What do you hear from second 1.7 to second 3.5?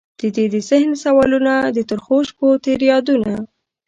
د ترخوشپوتیر یادونه